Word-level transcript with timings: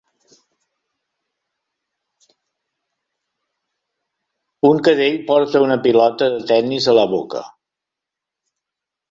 Un 4.71 4.83
cadell 4.89 5.19
porta 5.29 5.63
una 5.67 5.79
pilota 5.85 6.31
de 6.39 6.41
tennis 6.55 6.91
a 6.95 6.99
la 7.03 7.07
boca. 7.15 7.45